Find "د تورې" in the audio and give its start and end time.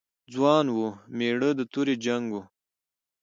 1.59-1.95